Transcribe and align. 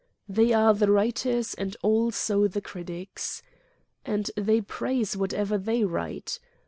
They 0.27 0.51
are 0.51 0.73
the 0.73 0.91
writers 0.91 1.53
and 1.53 1.77
also 1.83 2.47
the 2.47 2.59
critics. 2.59 3.43
And 4.03 4.31
they 4.35 4.59
praise 4.59 5.15
whatever 5.15 5.59
they 5.59 5.83
write. 5.83 6.39